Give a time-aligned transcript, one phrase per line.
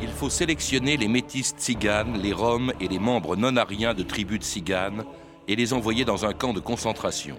[0.00, 5.04] Il faut sélectionner les métis tziganes, les roms et les membres non-ariens de tribus tziganes
[5.48, 7.36] et les envoyer dans un camp de concentration.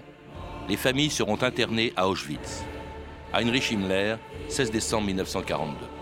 [0.68, 2.64] Les familles seront internées à Auschwitz.
[3.32, 4.16] Heinrich Himmler,
[4.48, 6.01] 16 décembre 1942.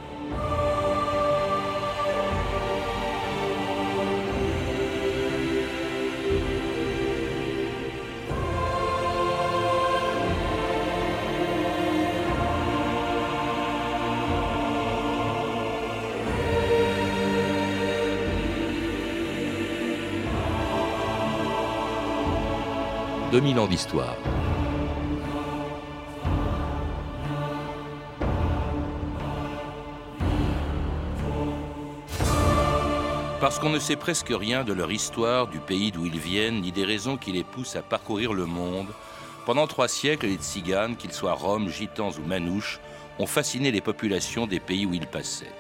[23.41, 24.17] 2000 ans d'histoire.
[33.41, 36.71] Parce qu'on ne sait presque rien de leur histoire, du pays d'où ils viennent, ni
[36.71, 38.89] des raisons qui les poussent à parcourir le monde,
[39.47, 42.79] pendant trois siècles, les tziganes, qu'ils soient roms, gitans ou manouches,
[43.19, 45.55] ont fasciné les populations des pays où ils passaient.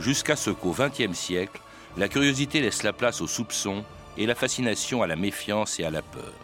[0.00, 1.60] Jusqu'à ce qu'au XXe siècle,
[1.96, 3.84] la curiosité laisse la place au soupçon
[4.18, 6.43] et la fascination à la méfiance et à la peur.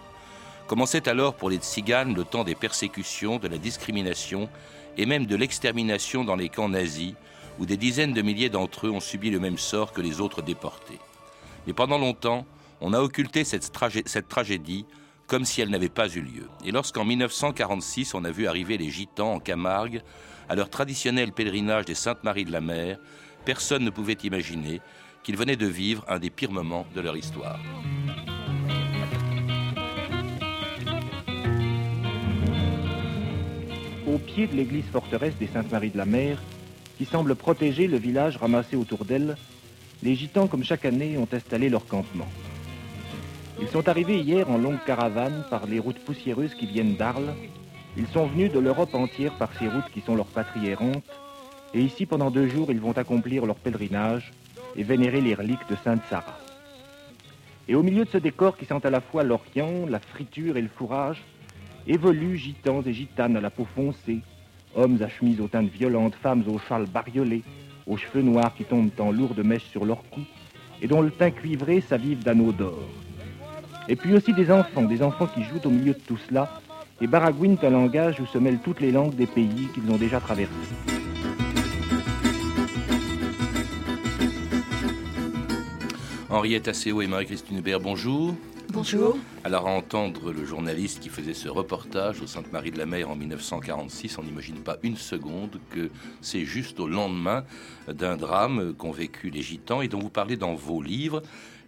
[0.70, 4.48] Commençait alors pour les tziganes le temps des persécutions, de la discrimination
[4.96, 7.14] et même de l'extermination dans les camps nazis,
[7.58, 10.42] où des dizaines de milliers d'entre eux ont subi le même sort que les autres
[10.42, 11.00] déportés.
[11.66, 12.46] Mais pendant longtemps,
[12.80, 13.72] on a occulté cette,
[14.28, 14.86] tragédie
[15.26, 16.48] comme si elle n'avait pas eu lieu.
[16.64, 20.02] Et lorsqu'en 1946, on a vu arriver les Gitans en Camargue,
[20.48, 22.98] à leur traditionnel pèlerinage des Saintes-Maries de la Mer,
[23.44, 24.80] personne ne pouvait imaginer
[25.24, 27.58] qu'ils venaient de vivre un des pires moments de leur histoire.
[34.14, 36.38] Au pied de l'église forteresse des Saintes-Maries de la Mer,
[36.98, 39.36] qui semble protéger le village ramassé autour d'elle,
[40.02, 42.28] les gitans, comme chaque année, ont installé leur campement.
[43.60, 47.34] Ils sont arrivés hier en longue caravane par les routes poussiéreuses qui viennent d'Arles.
[47.96, 51.04] Ils sont venus de l'Europe entière par ces routes qui sont leur patrie errante.
[51.74, 54.32] Et ici, pendant deux jours, ils vont accomplir leur pèlerinage
[54.76, 56.38] et vénérer les reliques de Sainte Sarah.
[57.68, 60.62] Et au milieu de ce décor qui sent à la fois l'Orient, la friture et
[60.62, 61.22] le fourrage,
[61.90, 64.20] évoluent gitans et gitanes à la peau foncée,
[64.76, 67.42] hommes à chemise aux teintes violentes, femmes aux châles bariolés,
[67.88, 70.20] aux cheveux noirs qui tombent en lourdes mèches sur leur cou,
[70.80, 72.88] et dont le teint cuivré s'avive d'anneaux d'or.
[73.88, 76.60] Et puis aussi des enfants, des enfants qui jouent au milieu de tout cela,
[77.00, 80.20] et baragouinent un langage où se mêlent toutes les langues des pays qu'ils ont déjà
[80.20, 80.54] traversés.
[86.28, 88.36] Henriette Asseo et Marie-Christine Hubert, bonjour.
[88.72, 89.16] Bonjour.
[89.42, 93.16] Alors à entendre le journaliste qui faisait ce reportage au Sainte-Marie de la Mer en
[93.16, 97.44] 1946, on n'imagine pas une seconde que c'est juste au lendemain
[97.88, 101.20] d'un drame qu'ont vécu les gitans et dont vous parlez dans vos livres.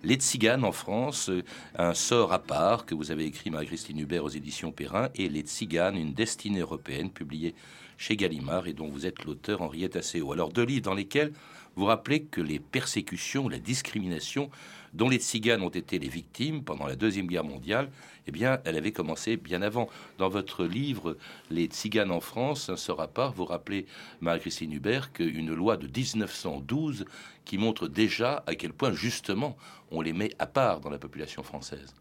[0.04, 1.30] Les Tziganes en France,
[1.76, 5.42] un sort à part que vous avez écrit Marie-Christine Hubert aux éditions Perrin, et Les
[5.42, 7.54] Tziganes, une destinée européenne, publiée
[7.98, 10.32] chez Gallimard et dont vous êtes l'auteur Henriette Asseo.
[10.32, 11.32] Alors deux livres dans lesquels
[11.76, 14.50] vous rappelez que les persécutions, la discrimination
[14.92, 17.90] dont les tziganes ont été les victimes pendant la Deuxième Guerre mondiale,
[18.26, 19.88] eh bien, elle avait commencé bien avant.
[20.18, 21.16] Dans votre livre
[21.50, 23.86] Les tziganes en France, un à part, vous rappelez,
[24.20, 27.04] Marie-Christine Hubert, qu'une loi de 1912
[27.44, 29.56] qui montre déjà à quel point, justement,
[29.90, 31.94] on les met à part dans la population française.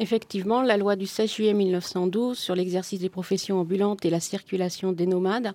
[0.00, 4.90] Effectivement, la loi du 16 juillet 1912 sur l'exercice des professions ambulantes et la circulation
[4.90, 5.54] des nomades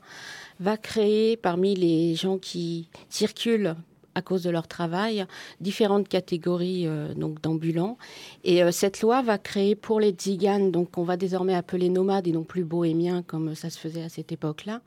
[0.62, 3.76] va créer parmi les gens qui circulent
[4.20, 5.26] à cause de leur travail,
[5.62, 7.98] différentes catégories euh, donc d'ambulants.
[8.44, 12.28] Et euh, cette loi va créer pour les tziganes, donc on va désormais appeler nomades
[12.28, 14.82] et non plus bohémiens comme ça se faisait à cette époque-là,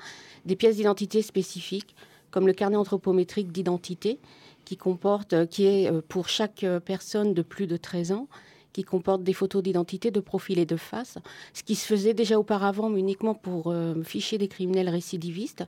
[0.44, 1.96] des pièces d'identité spécifiques,
[2.30, 4.18] comme le carnet anthropométrique d'identité,
[4.64, 8.28] qui comporte, euh, qui est pour chaque personne de plus de 13 ans,
[8.72, 11.18] qui comporte des photos d'identité, de profil et de face,
[11.52, 15.64] ce qui se faisait déjà auparavant, mais uniquement pour euh, ficher des criminels récidivistes.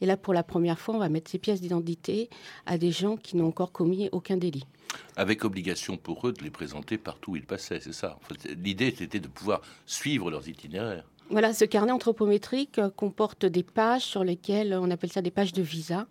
[0.00, 2.28] Et là, pour la première fois, on va mettre ces pièces d'identité
[2.66, 4.66] à des gens qui n'ont encore commis aucun délit.
[5.16, 8.18] Avec obligation pour eux de les présenter partout où ils passaient, c'est ça.
[8.56, 11.04] L'idée, c'était de pouvoir suivre leurs itinéraires.
[11.30, 15.52] Voilà, ce carnet anthropométrique euh, comporte des pages sur lesquelles on appelle ça des pages
[15.52, 16.06] de visa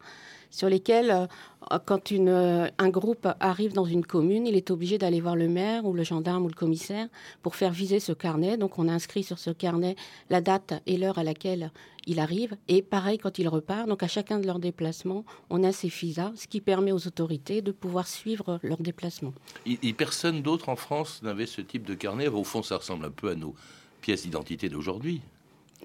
[0.50, 5.20] sur lesquels, euh, quand euh, un groupe arrive dans une commune, il est obligé d'aller
[5.20, 7.08] voir le maire ou le gendarme ou le commissaire
[7.42, 8.58] pour faire viser ce carnet.
[8.58, 9.96] Donc on inscrit sur ce carnet
[10.30, 11.72] la date et l'heure à laquelle
[12.06, 12.56] il arrive.
[12.68, 13.88] Et pareil quand il repart.
[13.88, 17.62] Donc à chacun de leurs déplacements, on a ces FISA, ce qui permet aux autorités
[17.62, 19.34] de pouvoir suivre leurs déplacements.
[19.66, 22.28] Et, personne d'autre en France n'avait ce type de carnet.
[22.28, 23.56] Au fond, ça ressemble un peu à nos
[24.02, 25.22] pièces d'identité d'aujourd'hui.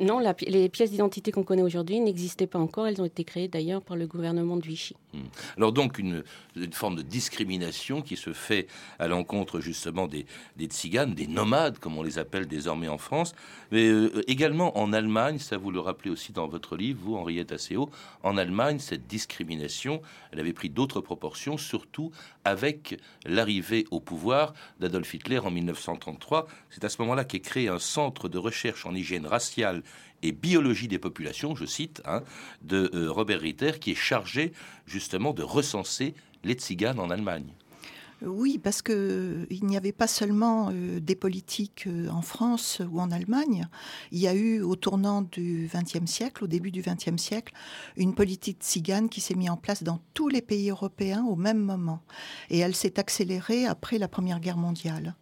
[0.00, 2.86] Non, les pièces d'identité qu'on connaît aujourd'hui n'existaient pas encore.
[2.86, 4.96] Elles ont été créées d'ailleurs par le gouvernement de Vichy.
[5.12, 5.24] Hmm.
[5.58, 6.24] Alors donc une,
[6.72, 8.66] forme de discrimination qui se fait
[8.98, 10.26] à l'encontre justement des,
[10.56, 13.34] des, tziganes, des nomades comme on les appelle désormais en France,
[13.70, 17.52] mais euh, également en Allemagne, ça vous le rappelez aussi dans votre livre, vous Henriette
[17.52, 17.90] Asseo,
[18.22, 20.00] en Allemagne cette discrimination,
[20.30, 22.10] elle avait pris d'autres proportions, surtout
[22.44, 26.46] avec l'arrivée au pouvoir d'Adolf Hitler en 1933.
[26.70, 29.82] C'est à ce moment-là qu'est créé un centre de recherche en hygiène raciale
[30.22, 32.22] et biologie des populations, je cite, hein,
[32.62, 34.52] de euh, Robert Ritter, qui est chargé
[34.86, 36.14] justement de recenser
[36.44, 37.52] les tziganes en Allemagne.
[38.24, 43.00] Oui, parce que euh, il n'y avait pas seulement euh, des politiques en France ou
[43.00, 43.66] en Allemagne.
[44.12, 47.52] Il y a eu, au tournant du XXe siècle, au début du XXe siècle,
[47.96, 51.58] une politique tzigane qui s'est mise en place dans tous les pays européens au même
[51.58, 52.00] moment.
[52.48, 55.16] Et elle s'est accélérée après la Première Guerre mondiale.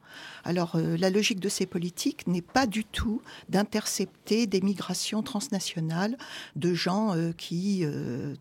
[0.45, 6.17] Alors euh, la logique de ces politiques n'est pas du tout d'intercepter des migrations transnationales
[6.57, 8.35] de gens euh, qui euh,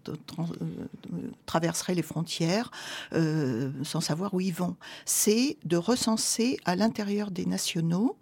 [1.45, 2.71] traverseraient les frontières
[3.83, 4.75] sans savoir où ils vont.
[5.05, 8.17] C'est de recenser à l'intérieur des nationaux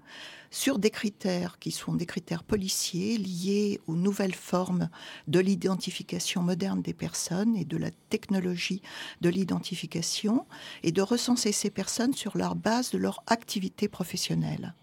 [0.52, 4.90] sur des critères qui sont des critères policiers liés aux nouvelles formes
[5.28, 8.82] de l'identification moderne des personnes et de la technologie
[9.22, 10.46] de l'identification,
[10.84, 14.74] et de recenser ces personnes sur leur base de leur activité professionnelle.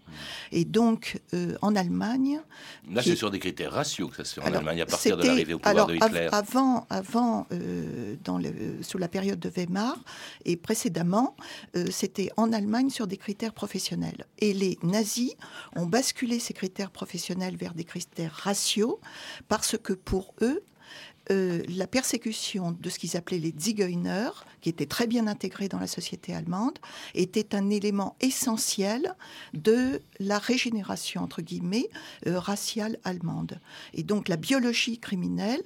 [0.51, 2.39] Et donc, euh, en Allemagne...
[2.89, 5.23] Là, c'est sur des critères ratios que ça se fait en Allemagne, à partir de
[5.23, 6.29] l'arrivée au pouvoir de Hitler.
[6.31, 8.51] avant, avant euh, dans le,
[8.81, 9.97] sous la période de Weimar,
[10.45, 11.35] et précédemment,
[11.75, 14.25] euh, c'était en Allemagne sur des critères professionnels.
[14.39, 15.35] Et les nazis
[15.75, 18.97] ont basculé ces critères professionnels vers des critères ratios,
[19.47, 20.63] parce que pour eux,
[21.31, 24.29] euh, la persécution de ce qu'ils appelaient les Zigeuner,
[24.61, 26.77] qui étaient très bien intégrés dans la société allemande,
[27.15, 29.15] était un élément essentiel
[29.53, 31.89] de la régénération, entre guillemets,
[32.27, 33.59] euh, raciale allemande.
[33.93, 35.63] Et donc la biologie criminelle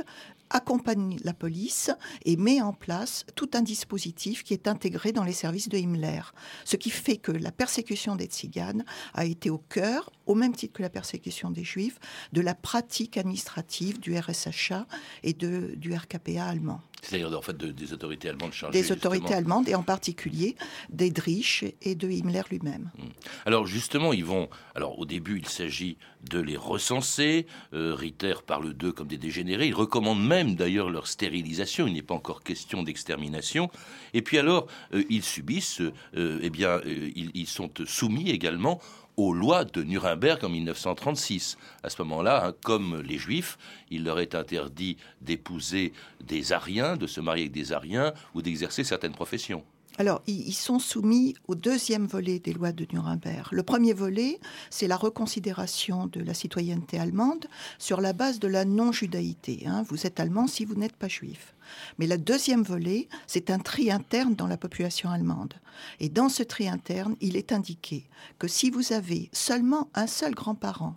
[0.49, 1.91] accompagne la police
[2.25, 6.21] et met en place tout un dispositif qui est intégré dans les services de Himmler.
[6.65, 10.73] Ce qui fait que la persécution des tziganes a été au cœur, au même titre
[10.73, 11.99] que la persécution des juifs,
[12.33, 14.87] de la pratique administrative du RSHA
[15.23, 16.81] et du RKPA allemand.
[17.01, 18.81] C'est-à-dire en fait des autorités allemandes chargées.
[18.81, 20.55] Des autorités allemandes et en particulier
[20.89, 22.91] d'Edrich et de Himmler lui-même.
[22.97, 23.07] Hmm.
[23.45, 24.49] Alors justement, ils vont.
[24.75, 25.97] Alors au début, il s'agit
[26.29, 27.45] de les recenser.
[27.73, 29.67] Euh, Ritter parle d'eux comme des dégénérés.
[29.67, 31.87] Il recommande même d'ailleurs leur stérilisation.
[31.87, 33.69] Il n'est pas encore question d'extermination.
[34.13, 35.81] Et puis alors, euh, ils subissent.
[36.15, 38.79] Euh, eh bien, ils, ils sont soumis également
[39.19, 41.57] aux lois de Nuremberg en 1936.
[41.83, 43.57] À ce moment-là, hein, comme les Juifs,
[43.91, 45.91] il leur est interdit d'épouser
[46.23, 49.63] des Ariens, de se marier avec des Ariens ou d'exercer certaines professions.
[49.97, 53.49] Alors, ils sont soumis au deuxième volet des lois de Nuremberg.
[53.51, 54.39] Le premier volet,
[54.69, 57.47] c'est la reconsidération de la citoyenneté allemande
[57.79, 59.63] sur la base de la non-judaïté.
[59.65, 59.83] Hein.
[59.89, 61.53] Vous êtes allemand si vous n'êtes pas juif.
[61.97, 65.55] Mais le deuxième volet, c'est un tri interne dans la population allemande.
[65.99, 68.07] Et dans ce tri interne, il est indiqué
[68.37, 70.95] que si vous avez seulement un seul grand-parent,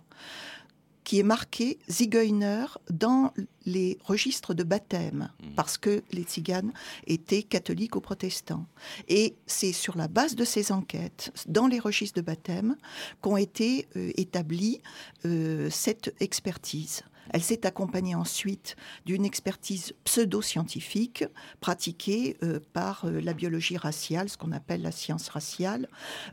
[1.13, 3.33] qui est marqué Zigeuner dans
[3.67, 5.53] les registres de baptême, hmm.
[5.55, 6.73] parce que les tziganes
[7.05, 8.65] étaient catholiques ou protestants.
[9.07, 12.77] Et c'est sur la base de ces enquêtes, dans les registres de baptême,
[13.21, 14.81] qu'ont été euh, établies
[15.25, 17.03] euh, cette expertise.
[17.29, 18.75] Elle s'est accompagnée ensuite
[19.05, 21.25] d'une expertise pseudo-scientifique
[21.59, 25.87] pratiquée euh, par euh, la biologie raciale, ce qu'on appelle la science raciale,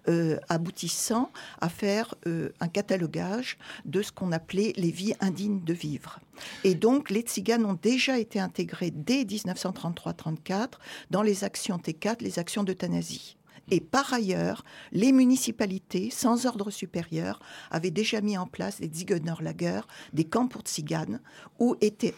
[0.09, 6.21] euh, aboutissant à faire un catalogage de ce qu'on appelait les vies indignes de vivre.
[6.65, 10.73] Et donc, les tziganes ont déjà été intégrés dès 1933-34
[11.11, 13.37] dans les actions T4, les actions d'euthanasie.
[13.71, 19.81] Et par ailleurs, les municipalités, sans ordre supérieur, avaient déjà mis en place des Zigeunerlager,
[20.13, 21.21] des camps pour tziganes,
[21.59, 22.15] où étaient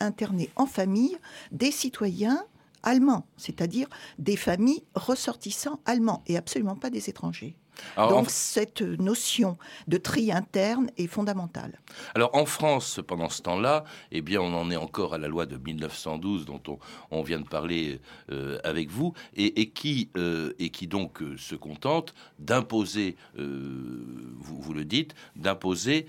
[0.00, 1.16] internés en famille
[1.52, 2.44] des citoyens
[2.82, 7.56] allemands, c'est-à-dire des familles ressortissants allemands et absolument pas des étrangers.
[7.96, 9.56] Donc cette notion
[9.86, 11.78] de tri interne est fondamentale.
[12.14, 15.46] Alors en France, pendant ce temps-là, eh bien, on en est encore à la loi
[15.46, 16.78] de 1912 dont
[17.10, 21.54] on, vient de parler euh, avec vous, et, qui, euh, et qui donc euh, se
[21.54, 26.06] contente d'imposer, vous, vous, le dites, d'imposer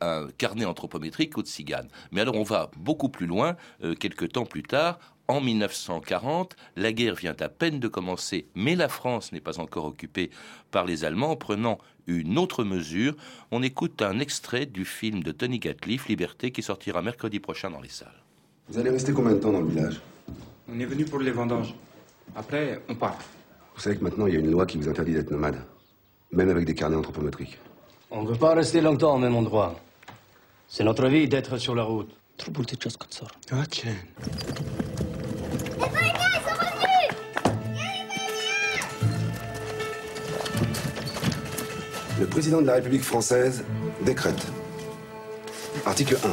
[0.00, 1.88] un carnet anthropométrique aux tziganes.
[2.10, 3.56] Mais alors on va beaucoup plus loin,
[3.98, 6.56] quelques temps plus tard, en 1940.
[6.76, 10.30] La guerre vient à peine de commencer, mais la France n'est pas encore occupée
[10.70, 11.32] par les Allemands.
[11.32, 13.14] En prenant une autre mesure,
[13.50, 17.80] on écoute un extrait du film de Tony Gatliff, Liberté, qui sortira mercredi prochain dans
[17.80, 18.22] les salles.
[18.68, 20.00] Vous allez rester combien de temps dans le village?
[20.68, 21.74] On est venu pour les vendanges.
[22.34, 23.18] Après, on part.
[23.74, 25.62] Vous savez que maintenant, il y a une loi qui vous interdit d'être nomade,
[26.32, 27.58] même avec des carnets anthropométriques.
[28.10, 29.78] On ne veut pas rester longtemps au même endroit.
[30.68, 32.10] C'est notre vie d'être sur la route.
[42.18, 43.62] Le président de la République française
[44.04, 44.46] décrète.
[45.84, 46.28] Article 1.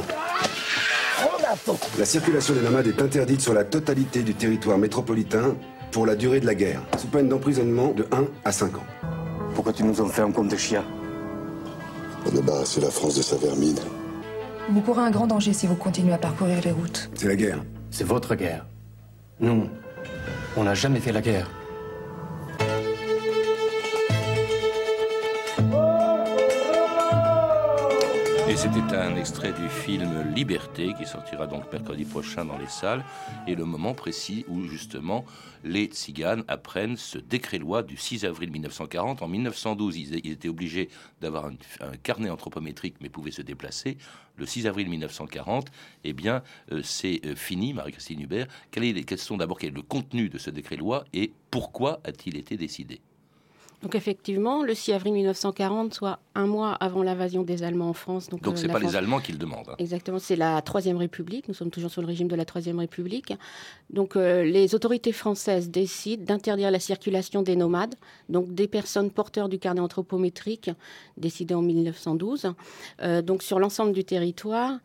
[1.99, 5.55] La circulation des nomades est interdite sur la totalité du territoire métropolitain
[5.91, 8.85] pour la durée de la guerre, sous peine d'emprisonnement de 1 à 5 ans.
[9.53, 10.85] Pourquoi tu nous enfermes comme des chiens
[12.23, 13.77] Pour débarrasser la France de sa vermine.
[14.71, 17.09] Vous courez un grand danger si vous continuez à parcourir les routes.
[17.13, 17.63] C'est la guerre.
[17.91, 18.65] C'est votre guerre.
[19.41, 19.67] Nous,
[20.55, 21.51] on n'a jamais fait la guerre.
[28.53, 33.03] Et c'était un extrait du film Liberté qui sortira donc mercredi prochain dans les salles
[33.47, 35.25] et le moment précis où justement
[35.63, 39.23] les tziganes apprennent ce décret-loi du 6 avril 1940.
[39.23, 41.55] En 1912, ils, étaient obligés d'avoir un,
[42.03, 43.97] carnet anthropométrique mais pouvaient se déplacer.
[44.35, 45.71] Le 6 avril 1940,
[46.03, 48.45] eh bien, euh, c'est euh, fini, Marie-Christine Hubert.
[48.69, 52.55] Quelles est, sont d'abord quel est le contenu de ce décret-loi et pourquoi a-t-il été
[52.55, 53.01] décidé?
[53.81, 58.29] Donc effectivement, le 6 avril 1940, soit un mois avant l'invasion des Allemands en France.
[58.29, 59.69] Donc, donc ce n'est pas les Allemands qui le demandent.
[59.69, 59.75] Hein.
[59.77, 61.47] Exactement, c'est la Troisième République.
[61.47, 63.33] Nous sommes toujours sous le régime de la Troisième République.
[63.89, 67.95] Donc euh, les autorités françaises décident d'interdire la circulation des nomades,
[68.29, 70.71] donc des personnes porteurs du carnet anthropométrique,
[71.17, 72.53] décidé en 1912,
[73.01, 74.79] euh, donc sur l'ensemble du territoire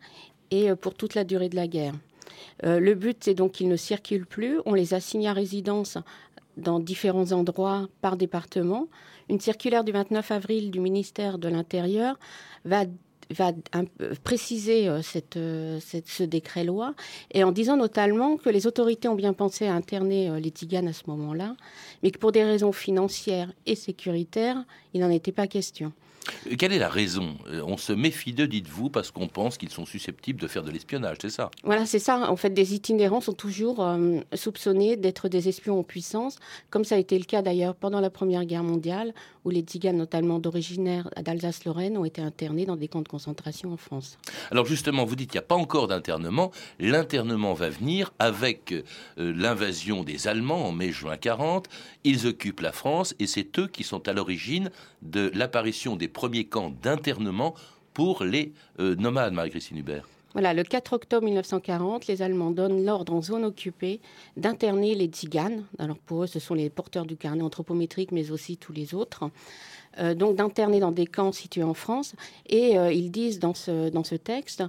[0.51, 1.93] et euh, pour toute la durée de la guerre.
[2.63, 4.59] le but, c'est donc qu'ils ne circulent plus.
[4.65, 5.97] On les assigne à résidence
[6.59, 8.87] dans différents endroits par département.
[9.29, 12.17] Une circulaire du 29 avril du ministère de l'Intérieur
[12.65, 12.85] va
[14.23, 15.01] préciser euh,
[15.35, 16.95] euh, ce décret-loi
[17.31, 20.87] et en disant notamment que les autorités ont bien pensé à interner euh, les Tiganes
[20.87, 21.55] à ce moment-là,
[22.01, 25.93] mais que pour des raisons financières et sécuritaires, il n'en était pas question.
[26.57, 27.37] Quelle est la raison?
[27.47, 30.71] Euh, On se méfie d'eux, dites-vous, parce qu'on pense qu'ils sont susceptibles de faire de
[30.71, 31.51] l'espionnage, c'est ça?
[31.63, 32.29] Voilà, c'est ça.
[32.29, 36.37] En fait, des itinérants sont toujours euh, soupçonnés d'être des espions en puissance,
[36.69, 39.13] comme ça a été le cas d'ailleurs pendant la Première Guerre mondiale,
[39.45, 43.77] où les Tziganes, notamment d'originaire d'Alsace-Lorraine, ont été internés dans des camps de concentration en
[43.77, 44.17] France.
[44.51, 46.51] Alors justement, vous dites qu'il n'y a pas encore d'internement.
[46.79, 48.83] L'internement va venir avec euh,
[49.17, 51.67] l'invasion des Allemands en mai-juin 40.
[52.03, 54.69] Ils occupent la France et c'est eux qui sont à l'origine
[55.01, 57.55] de l'apparition des premiers camps d'internement
[57.93, 60.07] pour les euh, nomades, Marie-Christine Hubert.
[60.33, 63.99] Voilà, le 4 octobre 1940, les Allemands donnent l'ordre en zone occupée
[64.37, 65.65] d'interner les tziganes.
[65.79, 69.31] Alors pour eux, ce sont les porteurs du carnet anthropométrique, mais aussi tous les autres.
[69.99, 72.15] Euh, donc d'interner dans des camps situés en France.
[72.47, 74.63] Et euh, ils disent dans ce, dans ce texte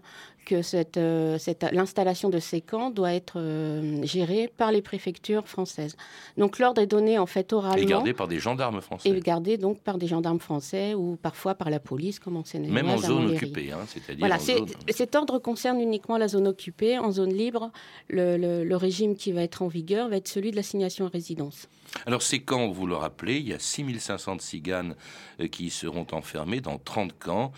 [0.50, 5.46] que cette, euh, cette l'installation de ces camps doit être euh, gérée par les préfectures
[5.46, 5.96] françaises.
[6.36, 7.80] Donc l'ordre est donné en fait oralement.
[7.80, 9.08] Et gardé par des gendarmes français.
[9.08, 12.68] Et gardé donc par des gendarmes français ou parfois par la police, comme en seine
[12.68, 14.26] Même en zone occupée, hein, c'est-à-dire.
[14.26, 16.98] Voilà, cet ordre concerne uniquement la zone occupée.
[16.98, 17.70] En zone libre,
[18.08, 21.68] le, le, régime qui va être en vigueur va être celui de l'assignation à résidence.
[22.06, 24.94] Alors ces camps, vous le rappelez, il y a 6500 tziganes
[25.40, 27.52] euh, qui seront enfermés dans 30 camps,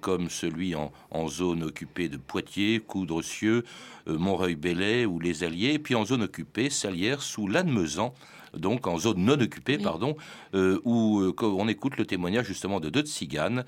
[0.00, 3.64] comme celui en, en zone occupée de Poitiers, Coudrecieux,
[4.08, 8.14] euh, Montreuil-Bellay ou les Alliés, et puis en zone occupée, Salière sous Lannemezan,
[8.54, 10.16] donc en zone non occupée, pardon,
[10.54, 13.64] euh, où euh, on écoute le témoignage justement de deux tziganes,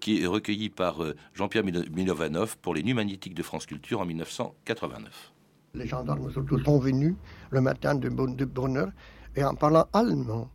[0.00, 0.98] qui est recueilli par
[1.34, 5.32] Jean-Pierre Milovanov pour les Nuits magnétiques de France Culture en 1989.
[5.74, 7.14] Les gendarmes sont tous venus
[7.50, 8.90] le matin de, bonne heure
[9.36, 10.50] et en parlant allemand,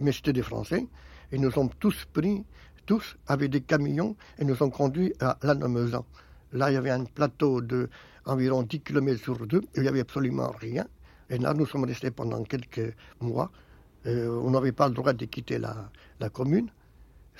[0.00, 0.86] mais c'était des Français,
[1.30, 2.44] et nous sommes tous pris,
[2.86, 6.04] tous avec des camions, et nous sommes conduits à Lannemezan.
[6.52, 7.88] Là, il y avait un plateau de
[8.24, 10.86] environ 10 km sur deux, il n'y avait absolument rien.
[11.30, 13.50] Et là, nous sommes restés pendant quelques mois.
[14.06, 16.68] Euh, on n'avait pas le droit de quitter la, la commune,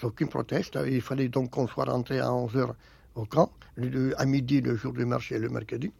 [0.02, 0.78] aucune proteste.
[0.86, 2.72] Il fallait donc qu'on soit rentré à 11h
[3.14, 3.50] au camp,
[4.16, 5.92] à midi le jour du marché, le mercredi.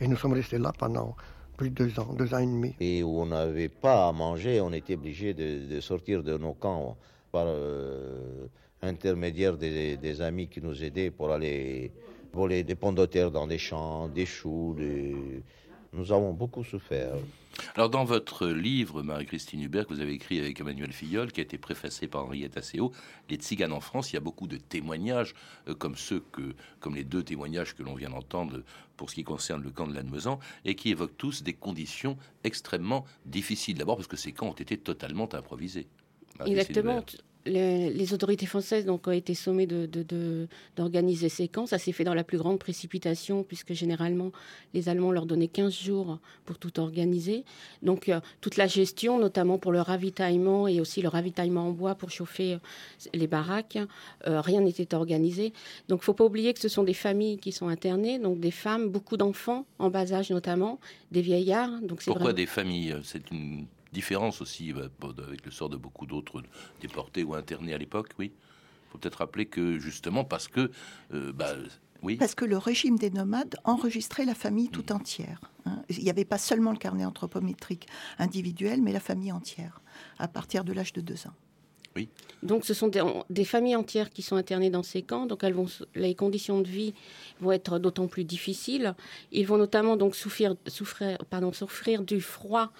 [0.00, 1.16] Et nous sommes restés là pendant
[1.56, 2.74] plus de deux ans, deux ans et demi.
[2.80, 6.96] Et où on n'avait pas à manger, on était obligé de, sortir de nos camps
[7.32, 8.46] par euh,
[8.82, 11.90] intermédiaire des, amis qui nous aidaient pour aller
[12.32, 14.76] voler des pommes de terre dans des champs, des choux.
[15.92, 17.14] Nous avons beaucoup souffert.
[17.74, 21.42] Alors, dans votre livre, Marie-Christine Hubert, que vous avez écrit avec Emmanuel Fillol, qui a
[21.42, 22.92] été préfacé par Henriette Asseo,
[23.28, 25.34] Les Tziganes en France, il y a beaucoup de témoignages,
[25.68, 28.62] euh, comme ceux que, comme les deux témoignages que l'on vient d'entendre
[28.96, 33.04] pour ce qui concerne le camp de Lannemezan, et qui évoquent tous des conditions extrêmement
[33.24, 33.76] difficiles.
[33.76, 35.86] D'abord parce que ces camps ont été totalement improvisés.
[36.44, 37.02] Exactement
[37.46, 41.66] les, autorités françaises donc, ont été sommées d'organiser de, ces camps.
[41.66, 44.32] Ça s'est fait dans la plus grande précipitation, puisque généralement,
[44.74, 47.44] les Allemands leur donnaient 15 jours pour tout organiser.
[47.82, 51.94] Donc, euh, toute la gestion, notamment pour le ravitaillement et aussi le ravitaillement en bois
[51.94, 52.58] pour chauffer euh,
[53.14, 53.78] les baraques,
[54.26, 55.52] euh, rien n'était organisé.
[55.88, 58.40] Donc, il ne faut pas oublier que ce sont des familles qui sont internées, donc
[58.40, 60.78] des femmes, beaucoup d'enfants, en bas âge notamment,
[61.12, 61.80] des vieillards.
[61.82, 62.96] Donc Pourquoi des familles?
[63.02, 63.66] C'est une
[63.98, 64.88] différence aussi bah,
[65.26, 66.42] avec le sort de beaucoup d'autres
[66.80, 68.32] déportés ou internés à l'époque, oui
[68.90, 70.70] faut peut-être rappeler que justement parce que
[71.10, 71.54] bah,
[72.02, 72.16] oui.
[72.16, 74.96] Parce que le régime des nomades enregistrait la famille tout mm.
[74.96, 75.40] entière.
[75.64, 75.82] Hein.
[75.88, 77.88] Il n'y avait pas seulement le carnet anthropométrique
[78.18, 79.80] individuel, mais la famille entière,
[80.18, 81.34] à partir de l'âge de deux ans.
[82.42, 82.90] Donc ce sont
[83.30, 85.26] des, familles entières qui sont internées dans ces camps.
[85.26, 86.94] Donc elles vont, les conditions de vie
[87.40, 88.94] vont être d'autant plus difficiles.
[89.32, 92.70] Ils vont notamment donc souffrir, souffrir, pardon, souffrir du froid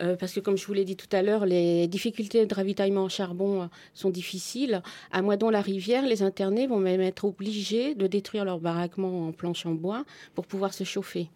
[0.00, 3.04] euh, parce que comme je vous l'ai dit tout à l'heure, les difficultés de ravitaillement
[3.04, 4.82] en charbon euh, sont difficiles.
[5.10, 9.72] À Moidon-la-Rivière, les internés vont même être obligés de détruire leur baraquement en planche en
[9.72, 11.28] bois pour pouvoir se chauffer.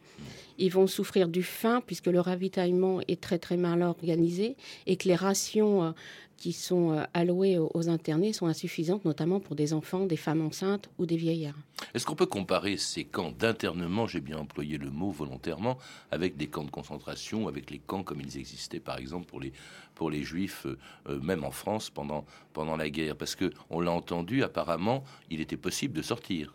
[0.58, 5.08] Ils vont souffrir du faim puisque le ravitaillement est très très mal organisé et que
[5.08, 5.90] les rations euh,
[6.36, 10.90] qui sont euh, allouées aux internés sont insuffisantes, notamment pour des enfants, des femmes enceintes
[10.98, 11.56] ou des vieillards.
[11.94, 15.78] Est-ce qu'on peut comparer ces camps d'internement, j'ai bien employé le mot volontairement,
[16.10, 19.52] avec des camps de concentration, avec les camps comme ils existaient par exemple pour les,
[19.94, 20.66] pour les juifs,
[21.08, 23.16] euh, même en France pendant, pendant la guerre?
[23.16, 26.52] Parce que on l'a entendu, apparemment, il était possible de sortir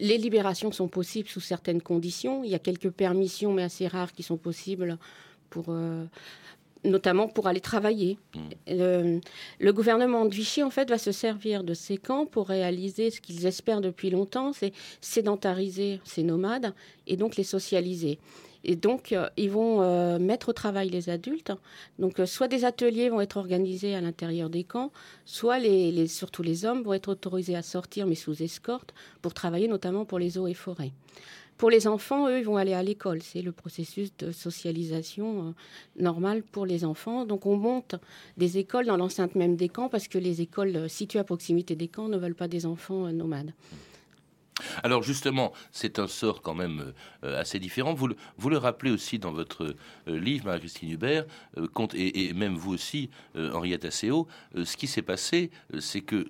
[0.00, 2.44] les libérations sont possibles sous certaines conditions.
[2.44, 4.98] Il y a quelques permissions, mais assez rares, qui sont possibles
[5.50, 5.74] pour
[6.84, 8.18] notamment pour aller travailler.
[8.34, 9.20] Mm.
[9.60, 13.20] Le, gouvernement de Vichy, en fait, va se servir de ces camps pour réaliser ce
[13.20, 16.74] qu'ils espèrent depuis longtemps, c'est sédentariser ces nomades
[17.06, 18.18] et donc les socialiser.
[18.64, 21.52] Et donc, euh, ils vont euh, mettre au travail les adultes.
[21.98, 24.90] Donc, euh, soit des ateliers vont être organisés à l'intérieur des camps,
[25.24, 28.92] soit les, surtout les hommes vont être autorisés à sortir, mais sous escorte,
[29.22, 30.92] pour travailler notamment pour les eaux et forêts.
[31.58, 33.20] Pour les enfants, eux, ils vont aller à l'école.
[33.20, 35.52] C'est le processus de socialisation euh,
[36.00, 37.24] normal pour les enfants.
[37.24, 37.96] Donc on monte
[38.36, 41.88] des écoles dans l'enceinte même des camps parce que les écoles situées à proximité des
[41.88, 43.52] camps ne veulent pas des enfants euh, nomades.
[44.82, 46.92] Alors justement, c'est un sort quand même
[47.24, 47.94] euh, assez différent.
[47.94, 49.74] Vous le, rappelez aussi dans votre
[50.08, 51.24] euh, livre, Marie-Christine Hubert,
[51.56, 55.50] euh, et, même vous aussi, Henriette Asseo, ce qui s'est passé,
[55.80, 56.26] c'est que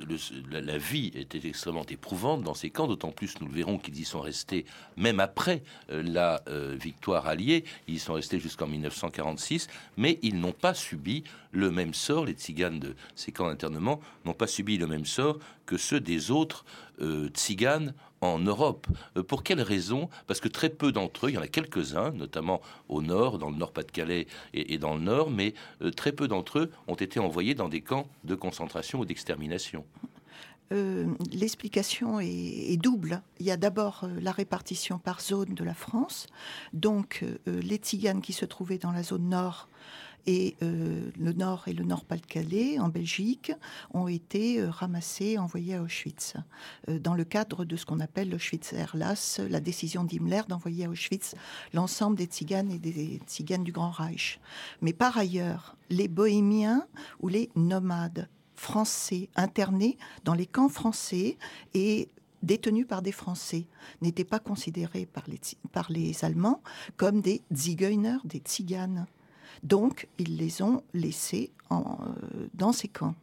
[0.51, 4.05] la, vie était extrêmement éprouvante dans ces camps, d'autant plus, nous le verrons, qu'ils y
[4.05, 4.65] sont restés
[4.97, 10.75] même après la victoire alliée, ils y sont restés jusqu'en 1946, mais ils n'ont pas
[10.75, 15.07] subi le même sort, les tziganes de ces camps d'internement n'ont pas subi le même
[15.07, 16.65] sort que ceux des autres
[17.33, 18.87] tziganes en Europe.
[19.17, 22.11] Euh, pour quelles raisons Parce que très peu d'entre eux, il y en a quelques-uns,
[22.13, 26.59] notamment au nord, dans le Nord-Pas-de-Calais et, dans le nord, mais euh, très peu d'entre
[26.59, 29.85] eux ont été envoyés dans des camps de concentration ou d'extermination.
[30.71, 33.23] Euh, l'explication est, double.
[33.41, 36.27] Il y a d'abord la répartition par zone de la France.
[36.75, 39.69] Donc, les Tziganes qui se trouvaient dans la zone nord
[40.29, 43.51] et euh, le Nord et le Nord-Pas-de-Calais, en Belgique,
[43.95, 46.35] ont été euh, ramassés, envoyés à Auschwitz,
[46.91, 51.35] euh, dans le cadre de ce qu'on appelle l'Auschwitz-Erlass, la décision d'Himmler d'envoyer à Auschwitz
[51.73, 54.39] l'ensemble des tziganes et des tziganes du Grand Reich.
[54.83, 56.87] Mais par ailleurs, les bohémiens
[57.21, 61.39] ou les nomades français internés dans les camps français
[61.73, 62.11] et
[62.43, 63.67] détenus par des Français
[64.03, 65.41] n'étaient pas considérés par les,
[65.73, 66.63] par les Allemands
[66.99, 69.07] comme des Zigeuner, des tziganes.
[69.63, 71.77] Donc, ils les ont laissés euh,
[72.55, 73.15] dans ces camps.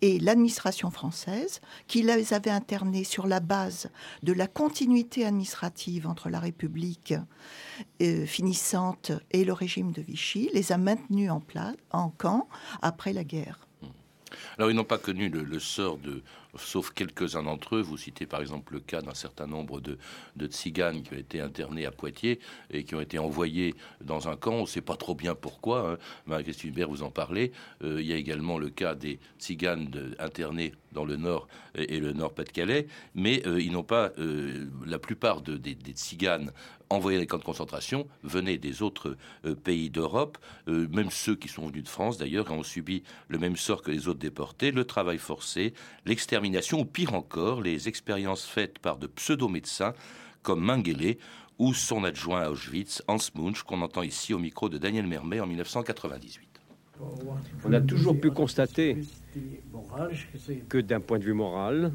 [0.00, 3.90] Et l'administration française, qui les avait internés sur la base
[4.22, 7.14] de la continuité administrative entre la République
[8.00, 12.48] euh, finissante et le régime de Vichy, les a maintenus en, place, en camp
[12.80, 13.67] après la guerre.
[14.56, 16.22] Alors, ils n'ont pas connu le, sort de,
[16.56, 17.80] sauf quelques-uns d'entre eux.
[17.80, 19.98] Vous citez par exemple le cas d'un certain nombre de,
[20.36, 24.36] de tziganes qui ont été internés à Poitiers et qui ont été envoyés dans un
[24.36, 24.52] camp.
[24.52, 25.92] On ne sait pas trop bien pourquoi.
[25.92, 25.98] Hein.
[26.26, 27.52] Marie-Christine Hubert, vous en parlez.
[27.82, 32.12] Euh, il y a également le cas des tziganes internés dans le nord et, le
[32.12, 34.12] nord-Pas-de-Calais, mais euh, ils n'ont pas.
[34.18, 36.50] Euh, la plupart de, des, des tziganes
[36.90, 39.16] envoyés dans les camps de concentration venaient des autres
[39.64, 43.82] pays d'Europe, même ceux qui sont venus de France d'ailleurs, ont subi le même sort
[43.82, 45.74] que les autres déportés, le travail forcé,
[46.06, 49.94] l'extermination ou pire encore, les expériences faites par de pseudo-médecins
[50.42, 51.16] comme Mengele
[51.58, 55.40] ou son adjoint à Auschwitz, Hans Munch, qu'on entend ici au micro de Daniel Mermet
[55.40, 56.48] en 1998.
[57.64, 58.98] On a toujours pu constater
[60.68, 61.92] que d'un point de vue moral,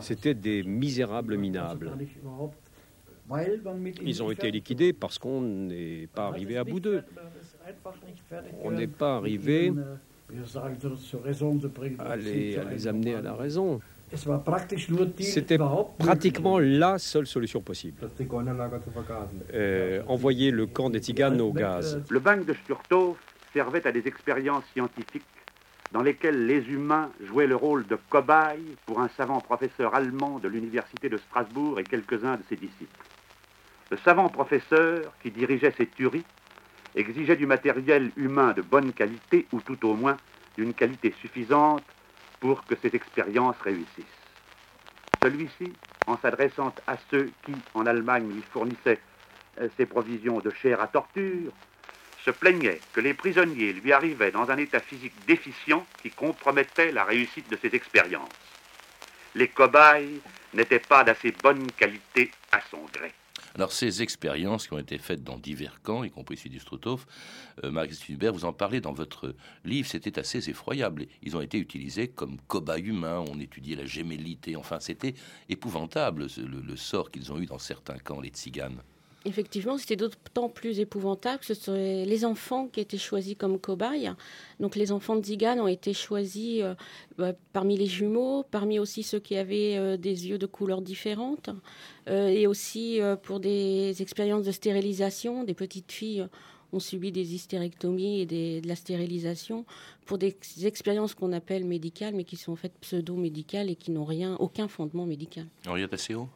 [0.00, 1.92] c'était des misérables minables.
[4.02, 7.02] Ils ont été liquidés parce qu'on n'est pas arrivé à bout d'eux.
[8.62, 9.72] On n'est pas arrivé
[11.98, 13.80] à les, les amener à la raison.
[15.20, 15.58] C'était
[15.98, 17.96] pratiquement la seule solution possible.
[19.54, 22.02] Euh, envoyer le camp des Tziganes au gaz.
[22.10, 23.16] Le bagne de Sturtov
[23.54, 25.22] servait à des expériences scientifiques
[25.92, 30.48] dans lesquelles les humains jouaient le rôle de cobayes pour un savant professeur allemand de
[30.48, 32.96] l'université de Strasbourg et quelques-uns de ses disciples.
[33.92, 36.24] Le savant professeur qui dirigeait ces tueries
[36.94, 40.16] exigeait du matériel humain de bonne qualité, ou tout au moins
[40.56, 41.84] d'une qualité suffisante
[42.40, 44.22] pour que ces expériences réussissent.
[45.22, 45.74] Celui-ci,
[46.06, 48.98] en s'adressant à ceux qui, en Allemagne, lui fournissaient
[49.60, 51.52] euh, ses provisions de chair à torture,
[52.24, 57.04] se plaignait que les prisonniers lui arrivaient dans un état physique déficient qui compromettait la
[57.04, 58.30] réussite de ses expériences.
[59.34, 60.22] Les cobayes
[60.54, 63.12] n'étaient pas d'assez bonne qualité à son gré.
[63.54, 67.06] Alors ces expériences qui ont été faites dans divers camps, y compris celui du Struthof,
[67.64, 69.34] euh, Marie-Christine Hubert, vous en parlez dans votre
[69.64, 71.06] livre, c'était assez effroyable.
[71.22, 75.14] Ils ont été utilisés comme cobayes humains, on étudiait la gémellité, enfin c'était
[75.48, 78.82] épouvantable le, sort qu'ils ont eu dans certains camps, les tziganes.
[79.24, 84.12] Effectivement, c'était d'autant plus épouvantable que ce sont les enfants qui étaient choisis comme cobayes.
[84.58, 86.74] Donc les enfants de Zigan ont été choisis euh,
[87.18, 91.50] bah, parmi les jumeaux, parmi aussi ceux qui avaient euh, des yeux de couleurs différentes,
[92.08, 95.44] euh, et aussi pour des expériences de stérilisation.
[95.44, 96.26] Des petites filles
[96.72, 99.64] ont subi des hystérectomies et de la stérilisation
[100.04, 104.08] pour des expériences qu'on appelle médicales, mais qui sont en fait pseudo-médicales et qui n'ont
[104.40, 105.46] aucun fondement médical.
[105.66, 106.28] Henriette Asseo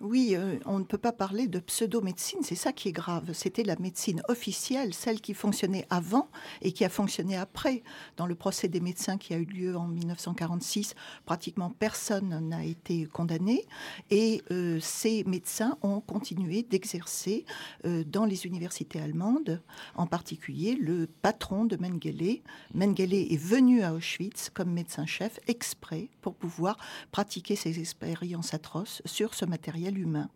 [0.00, 3.32] oui, euh, on ne peut pas parler de pseudo-médecine, c'est ça qui est grave.
[3.32, 6.28] C'était la médecine officielle, celle qui fonctionnait avant
[6.62, 7.82] et qui a fonctionné après.
[8.16, 10.94] Dans le procès des médecins qui a eu lieu en 1946,
[11.26, 13.66] pratiquement personne n'a été condamné
[14.10, 17.44] et euh, ces médecins ont continué d'exercer
[17.84, 19.60] euh, dans les universités allemandes,
[19.96, 22.42] en particulier le patron de Mengele.
[22.72, 26.76] Mengele est venu à Auschwitz comme médecin-chef exprès pour pouvoir
[27.10, 29.57] pratiquer ses expériences atroces sur ce matériel
[29.96, 30.28] humain.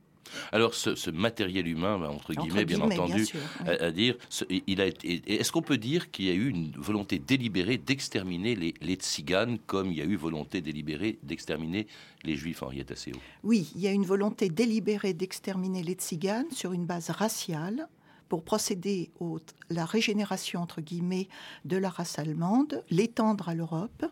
[0.53, 3.27] Alors, ce, matériel humain, bah, entre guillemets, bien entendu,
[3.67, 4.17] à, dire,
[4.51, 8.75] il a Est-ce qu'on peut dire qu'il y a eu une volonté délibérée d'exterminer les,
[8.81, 11.87] les tziganes, comme il y a eu volonté délibérée d'exterminer
[12.25, 16.73] les juifs, Henriette Asseo Oui, il y a une volonté délibérée d'exterminer les tziganes sur
[16.73, 17.89] une base raciale
[18.33, 19.25] pour procéder à
[19.69, 21.29] la régénération, entre guillemets,
[21.67, 24.07] de la race allemande, l'étendre à l'Europe.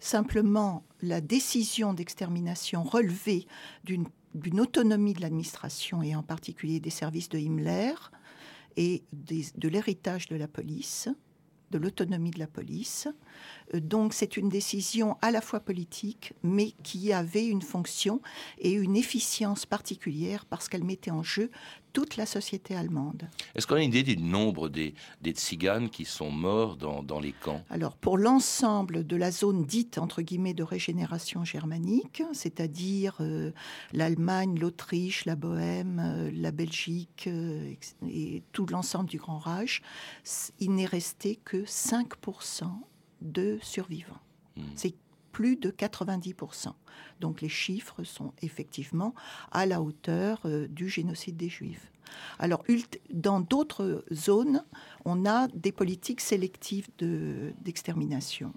[0.00, 3.46] Simplement, la décision d'extermination relevée
[3.84, 7.94] d'une d'une autonomie de l'administration et en particulier des services de Himmler
[8.76, 11.08] et de l'héritage de la police,
[11.70, 13.08] de l'autonomie de la police.
[13.74, 18.20] Euh, donc c'est une décision à la fois politique, mais qui avait une fonction
[18.58, 21.50] et une efficience particulière parce qu'elle mettait en jeu
[21.92, 23.28] toute la société allemande.
[23.54, 27.20] Est-ce qu'on a une idée du nombre des, des tziganes qui sont morts dans, dans
[27.20, 27.62] les camps?
[27.70, 33.52] Alors, pour l'ensemble de la zone dite, entre guillemets, de régénération germanique, c'est-à-dire euh,
[33.92, 37.74] l'Allemagne, l'Autriche, la Bohème, euh, la Belgique euh,
[38.08, 39.82] et tout l'ensemble du Grand Reich,
[40.58, 42.64] il n'est resté que 5%
[43.20, 44.20] de survivants.
[44.56, 44.62] Hmm.
[44.74, 44.94] C'est
[45.32, 46.72] plus de 90%.
[47.20, 49.14] Donc les chiffres sont effectivement
[49.52, 51.90] à la hauteur euh, du génocide des Juifs.
[52.38, 52.64] Alors,
[53.12, 54.64] dans d'autres zones,
[55.04, 58.52] on a des politiques sélectives d'extermination.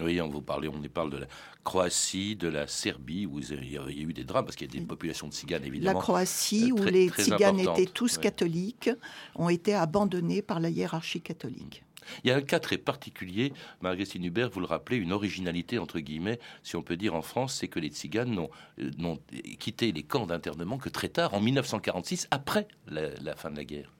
[0.00, 1.26] Oui, on vous parle, on parle de la
[1.64, 4.80] Croatie, de la Serbie, où il y a eu des drames, parce qu'il y a
[4.80, 5.98] des populations de tziganes, évidemment.
[5.98, 8.90] La Croatie, où les tziganes étaient tous catholiques,
[9.34, 11.82] ont été abandonnés par la hiérarchie catholique.
[12.24, 16.00] Il y a un cas très particulier, Marguerite Hubert, vous le rappelez, une originalité, entre
[16.00, 18.48] guillemets, si on peut dire en France, c'est que les tziganes n'ont
[18.78, 19.14] euh,
[19.58, 23.92] quitté les camps d'internement que très tard, en 1946, après la fin de la guerre.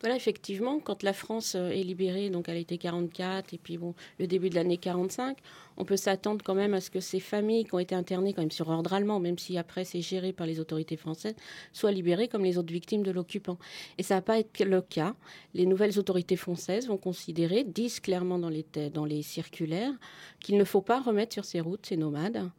[0.00, 3.76] Voilà, effectivement, quand la France euh, est libérée, donc elle a été 44, et puis
[3.76, 5.36] bon, le début de l'année 45,
[5.76, 8.40] on peut s'attendre quand même à ce que ces familles qui ont été internées quand
[8.40, 11.34] même sur ordre allemand, même si après c'est géré par les autorités françaises,
[11.72, 13.58] soient libérées comme les autres victimes de l'occupant.
[13.98, 15.14] Et ça n'a pas été le cas.
[15.54, 19.92] Les nouvelles autorités françaises vont considérer, disent clairement dans les, dans les circulaires,
[20.40, 22.50] qu'il ne faut pas remettre sur ces routes ces nomades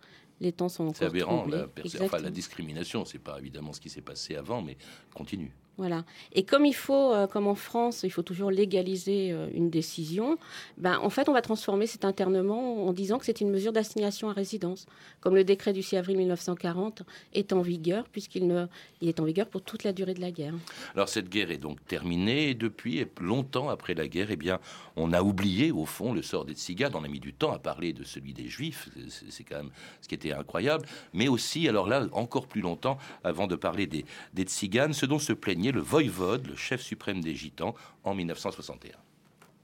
[0.41, 1.67] les temps sont encore C'est aberrant, la,
[2.01, 4.75] enfin, la discrimination, c'est pas évidemment ce qui s'est passé avant, mais
[5.13, 5.51] continue.
[5.77, 6.03] Voilà.
[6.33, 10.37] Et comme il faut, euh, comme en France, il faut toujours légaliser euh, une décision,
[10.77, 14.29] ben, en fait, on va transformer cet internement en disant que c'est une mesure d'assignation
[14.29, 14.85] à résidence,
[15.21, 17.03] comme le décret du 6 avril 1940
[17.33, 18.65] est en vigueur, puisqu'il ne,
[19.01, 20.53] il est en vigueur pour toute la durée de la guerre.
[20.93, 24.59] Alors cette guerre est donc terminée, et depuis, longtemps après la guerre, eh bien,
[24.97, 26.91] on a oublié, au fond, le sort des tziganes.
[26.95, 28.89] On a mis du temps à parler de celui des juifs,
[29.29, 33.47] c'est quand même ce qui était incroyable, mais aussi, alors là, encore plus longtemps, avant
[33.47, 35.33] de parler des, des tziganes, ce dont se
[35.69, 38.95] le voïvode, le chef suprême des Gitans, en 1961.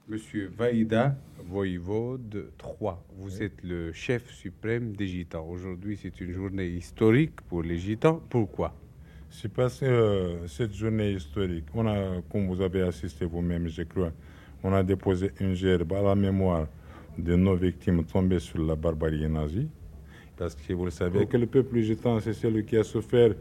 [0.08, 5.46] Monsieur Vaïda, voïvode 3, vous êtes le chef suprême des Gitans.
[5.46, 8.22] Aujourd'hui, c'est une journée historique pour les Gitans.
[8.30, 8.74] Pourquoi?
[9.28, 13.82] C'est parce que euh, cette journée historique, on a, comme vous avez assisté vous-même, je
[13.82, 14.12] crois,
[14.62, 16.68] on a déposé une gerbe à la mémoire
[17.18, 19.68] de nos victimes tombées sur la barbarie nazie.
[20.36, 23.34] Parce que vous le savez, que le peuple gitan, c'est celui qui a souffert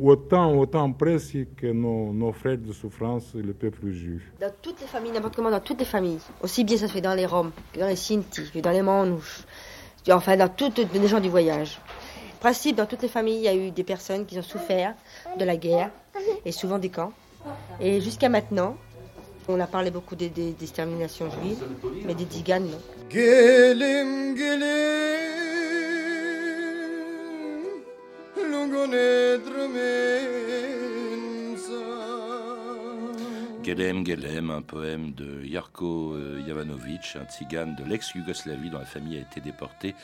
[0.00, 4.22] autant, autant presque que nos, nos, frères de souffrance, le peuple juif.
[4.40, 7.00] Dans toutes les familles, n'importe comment, dans toutes les familles, aussi bien ça se fait
[7.00, 9.44] dans les Roms, que dans les Sinti, que dans les Manouches,
[10.10, 11.80] enfin dans toutes les gens du voyage.
[12.40, 14.94] Principe, dans toutes les familles, il y a eu des personnes qui ont souffert
[15.38, 15.90] de la guerre
[16.44, 17.12] et souvent des camps.
[17.80, 18.76] Et jusqu'à maintenant,
[19.48, 21.64] on a parlé beaucoup des, des, des exterminations juives,
[22.04, 22.78] mais des tziganes, non.
[28.86, 29.94] জীবনের দ্রুমে
[33.64, 39.20] Gelem Gelem, un poème de Jarko Jovanovic, un tzigane de l'ex-Yougoslavie dont la famille a
[39.22, 39.94] été déportée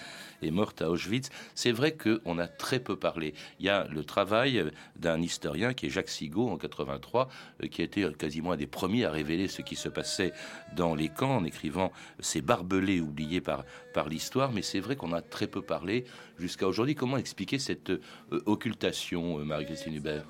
[0.40, 1.29] et morte à Auschwitz.
[1.55, 3.35] C'est vrai qu'on a très peu parlé.
[3.59, 4.64] Il y a le travail
[4.96, 7.29] d'un historien qui est Jacques Sigaud en 83,
[7.62, 10.33] euh, qui a été quasiment un des premiers à révéler ce qui se passait
[10.75, 14.53] dans les camps en écrivant ces barbelés oubliés par, par l'histoire.
[14.53, 16.05] Mais c'est vrai qu'on a très peu parlé
[16.38, 16.94] jusqu'à aujourd'hui.
[16.94, 18.01] Comment expliquer cette euh,
[18.46, 20.25] occultation, euh, Marie-Christine Hubert?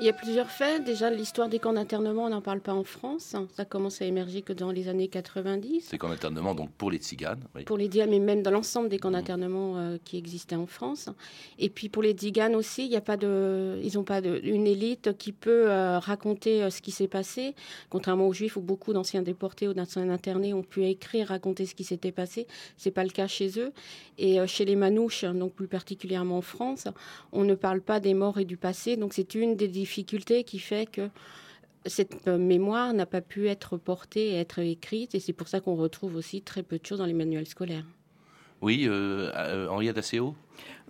[0.00, 0.82] Il y a plusieurs faits.
[0.84, 3.36] Déjà, l'histoire des camps d'internement, on n'en parle pas en France.
[3.54, 5.88] Ça commence à émerger que dans les années 90.
[5.90, 7.64] Ces camps d'internement, donc pour les tziganes oui.
[7.64, 11.10] Pour les tziganes, mais même dans l'ensemble des camps d'internement euh, qui existaient en France.
[11.58, 14.40] Et puis pour les tziganes aussi, il n'y a pas de, ils n'ont pas de,
[14.42, 17.54] une élite qui peut euh, raconter euh, ce qui s'est passé.
[17.90, 21.74] Contrairement aux juifs, où beaucoup d'anciens déportés ou d'anciens internés ont pu écrire, raconter ce
[21.74, 22.46] qui s'était passé.
[22.78, 23.72] C'est pas le cas chez eux.
[24.16, 26.88] Et chez les manouches, donc plus particulièrement en France,
[27.32, 28.96] on ne parle pas des morts et du passé.
[28.96, 31.10] Donc c'est une des difficulté qui fait que
[31.86, 35.74] cette mémoire n'a pas pu être portée et être écrite, et c'est pour ça qu'on
[35.74, 37.86] retrouve aussi très peu de choses dans les manuels scolaires.
[38.60, 40.36] Oui, euh, euh, Henriette Asseo?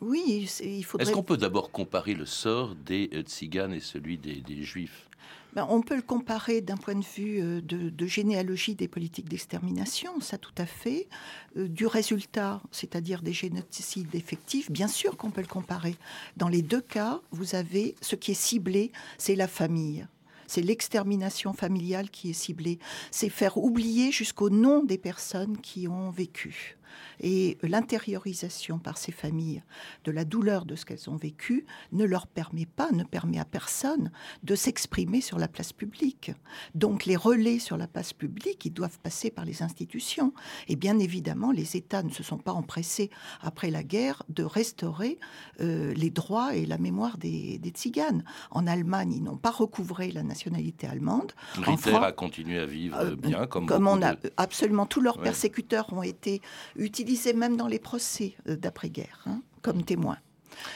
[0.01, 1.07] Oui, il faudrait...
[1.07, 5.09] Est-ce qu'on peut d'abord comparer le sort des euh, tziganes et celui des, des juifs?
[5.55, 10.21] Ben, on peut le comparer d'un point de vue de, de, généalogie des politiques d'extermination,
[10.21, 11.09] ça tout à fait.
[11.57, 15.97] Euh, du résultat, c'est-à-dire des génocides effectifs, bien sûr qu'on peut le comparer.
[16.37, 20.07] Dans les deux cas, vous avez ce qui est ciblé, c'est la famille.
[20.47, 22.81] C'est l'extermination familiale qui est ciblée.
[23.13, 26.77] C'est faire oublier jusqu'au nom des personnes qui ont vécu.
[27.21, 29.63] Et l'intériorisation par ces familles
[30.05, 33.45] de la douleur de ce qu'elles ont vécu ne leur permet pas, ne permet à
[33.45, 34.11] personne
[34.43, 36.33] de s'exprimer sur la place publique.
[36.75, 40.33] Donc les relais sur la place publique, ils doivent passer par les institutions.
[40.69, 43.11] Et bien évidemment, les États ne se sont pas empressés,
[43.43, 45.19] après la guerre, de restaurer
[45.61, 48.25] euh, les droits et la mémoire des, des tziganes.
[48.51, 51.33] En Allemagne, ils n'ont pas recouvré la nationalité allemande.
[51.55, 54.33] Ritter a continué à vivre euh, bien, comme, comme on a de...
[54.39, 55.25] absolument tous leurs ouais.
[55.25, 56.41] persécuteurs ont été
[56.77, 60.19] utilisés même dans les procès d'après-guerre hein, comme témoins.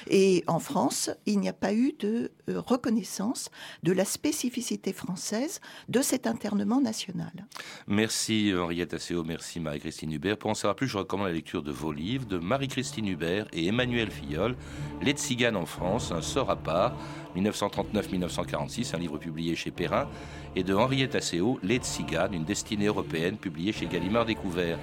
[0.09, 3.51] Et en France, il n'y a pas eu de euh, reconnaissance
[3.83, 7.33] de la spécificité française de cet internement national.
[7.87, 10.39] Merci Henriette Asseo, merci Marie-Christine Hubert.
[10.39, 13.67] Pour en savoir plus, je recommande la lecture de vos livres de Marie-Christine Hubert et
[13.67, 14.57] Emmanuel Fillol,
[15.03, 16.97] Les Tziganes en France, un sort à part,
[17.37, 20.09] 1939-1946, un livre publié chez Perrin,
[20.57, 24.79] et de Henriette Asseo, Les Tziganes, une destinée européenne, publiée chez Gallimard Découvert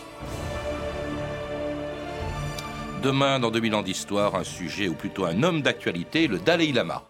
[3.03, 7.05] Demain, dans 2000 ans d'histoire, un sujet ou plutôt un homme d'actualité, le Dalai Lama.